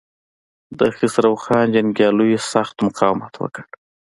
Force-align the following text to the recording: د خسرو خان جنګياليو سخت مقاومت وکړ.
د 0.79 0.81
خسرو 0.97 1.33
خان 1.43 1.65
جنګياليو 1.75 2.45
سخت 2.53 2.75
مقاومت 2.87 3.33
وکړ. 3.37 3.63